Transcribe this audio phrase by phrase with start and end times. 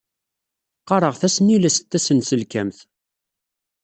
[0.81, 2.77] Qqareɣ tasnilest tasenselkamt.